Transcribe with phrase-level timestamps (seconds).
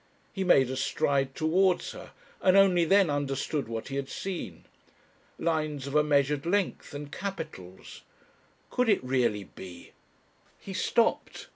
[0.33, 2.09] He made a stride towards her,
[2.41, 4.65] and only then understood what he had seen.
[5.37, 8.01] Lines of a measured length and capitals!
[8.71, 9.91] Could it really be?
[10.59, 11.49] He stopped.